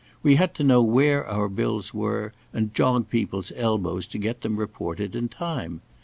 We 0.23 0.33
had 0.37 0.55
to 0.55 0.63
know 0.63 0.81
where 0.81 1.27
our 1.27 1.47
bills 1.47 1.93
were, 1.93 2.33
and 2.53 2.73
jog 2.73 3.07
people's 3.11 3.51
elbows 3.55 4.07
to 4.07 4.17
get 4.17 4.41
them 4.41 4.57
reported 4.57 5.15
in 5.15 5.29
time. 5.29 5.81